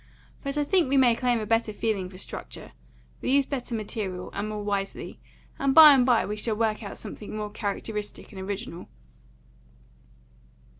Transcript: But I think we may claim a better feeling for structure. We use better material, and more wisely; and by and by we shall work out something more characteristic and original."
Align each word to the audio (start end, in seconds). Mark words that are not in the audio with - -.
But 0.43 0.57
I 0.57 0.63
think 0.63 0.89
we 0.89 0.97
may 0.97 1.15
claim 1.15 1.39
a 1.39 1.45
better 1.45 1.71
feeling 1.71 2.09
for 2.09 2.17
structure. 2.17 2.71
We 3.21 3.29
use 3.33 3.45
better 3.45 3.75
material, 3.75 4.31
and 4.33 4.49
more 4.49 4.63
wisely; 4.63 5.19
and 5.59 5.75
by 5.75 5.93
and 5.93 6.07
by 6.07 6.25
we 6.25 6.37
shall 6.37 6.55
work 6.55 6.81
out 6.81 6.97
something 6.97 7.35
more 7.37 7.51
characteristic 7.51 8.31
and 8.31 8.41
original." 8.41 8.89